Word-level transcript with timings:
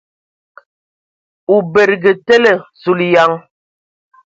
O 1.53 1.55
badǝgǝ 1.71 2.11
tele! 2.25 2.53
Zulǝyan! 2.81 3.33